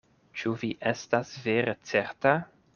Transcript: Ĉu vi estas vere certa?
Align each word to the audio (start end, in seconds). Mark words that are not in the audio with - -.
Ĉu 0.39 0.53
vi 0.63 0.69
estas 0.93 1.37
vere 1.45 1.79
certa? 1.93 2.37